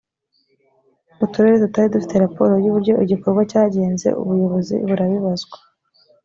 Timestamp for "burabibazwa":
4.87-5.57